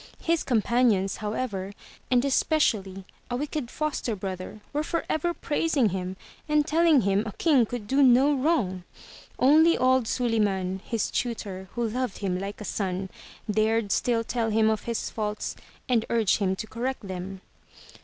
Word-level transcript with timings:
His 0.23 0.41
companions, 0.43 1.17
however, 1.17 1.73
and 2.09 2.25
especially 2.25 3.05
a 3.29 3.35
wicked 3.35 3.69
foster 3.69 4.15
brother 4.15 4.59
were 4.73 4.81
forever 4.81 5.31
praising 5.31 5.89
him 5.89 6.17
and 6.49 6.65
telling 6.65 7.01
him 7.01 7.21
a 7.27 7.33
king 7.33 7.67
could 7.67 7.85
do 7.85 8.01
no 8.01 8.33
wrong. 8.33 8.83
Only 9.37 9.77
old 9.77 10.07
Suliman, 10.07 10.81
his 10.83 11.11
tutor, 11.11 11.69
who 11.75 11.87
loved 11.87 12.17
him 12.17 12.39
like 12.39 12.59
a 12.59 12.65
son, 12.65 13.11
dared 13.47 13.91
still 13.91 14.23
tell 14.23 14.49
him 14.49 14.71
of 14.71 14.85
his 14.85 15.11
faults 15.11 15.55
and 15.87 16.03
urge 16.09 16.37
him 16.39 16.55
to 16.55 16.65
correct 16.65 17.07
them. 17.07 17.41